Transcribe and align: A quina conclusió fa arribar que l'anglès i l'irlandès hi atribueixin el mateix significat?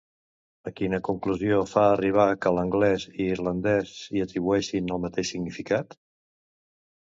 A 0.69 0.71
quina 0.79 0.99
conclusió 1.07 1.59
fa 1.73 1.83
arribar 1.89 2.25
que 2.47 2.53
l'anglès 2.57 3.07
i 3.11 3.13
l'irlandès 3.19 3.95
hi 4.17 4.27
atribueixin 4.29 4.93
el 4.99 5.07
mateix 5.07 5.35
significat? 5.37 5.99